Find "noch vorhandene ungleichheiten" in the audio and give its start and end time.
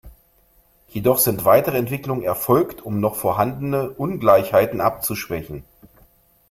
2.99-4.81